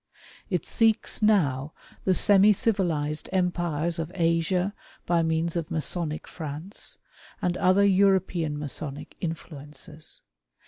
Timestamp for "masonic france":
5.69-6.97